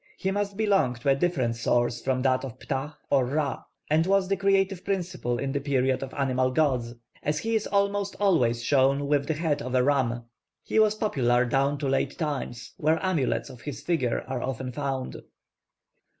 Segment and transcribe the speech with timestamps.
[0.17, 4.27] He must belong to a different source from that of Ptah or Ra, and was
[4.27, 9.07] the creative principle in the period of animal gods, as he is almost always shown
[9.07, 10.23] with the head of a ram.
[10.63, 15.21] He was popular down to late times, where amulets of his figure are often found.